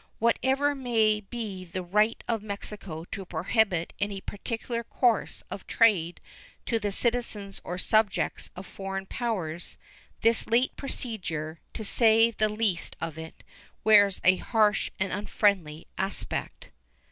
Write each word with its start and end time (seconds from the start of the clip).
Whatever 0.17 0.73
may 0.73 1.19
be 1.19 1.63
the 1.63 1.83
right 1.83 2.23
of 2.27 2.41
Mexico 2.41 3.03
to 3.11 3.23
prohibit 3.23 3.93
any 3.99 4.19
particular 4.19 4.83
course 4.83 5.43
of 5.51 5.67
trade 5.67 6.19
to 6.65 6.79
the 6.79 6.91
citizens 6.91 7.61
or 7.63 7.77
subjects 7.77 8.49
of 8.55 8.65
foreign 8.65 9.05
powers, 9.05 9.77
this 10.21 10.47
late 10.47 10.75
procedure, 10.75 11.59
to 11.75 11.83
say 11.83 12.31
the 12.31 12.49
least 12.49 12.95
of 12.99 13.19
it, 13.19 13.43
wears 13.83 14.19
a 14.23 14.37
harsh 14.37 14.89
and 14.99 15.11
unfriendly 15.13 15.85
aspect. 15.99 16.71